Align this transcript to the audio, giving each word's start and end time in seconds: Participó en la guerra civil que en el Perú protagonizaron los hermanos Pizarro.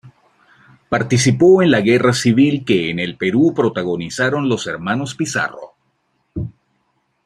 Participó 0.89 1.61
en 1.61 1.69
la 1.69 1.79
guerra 1.81 2.11
civil 2.11 2.65
que 2.65 2.89
en 2.89 2.97
el 2.97 3.17
Perú 3.17 3.53
protagonizaron 3.53 4.49
los 4.49 4.65
hermanos 4.65 5.13
Pizarro. 5.13 5.75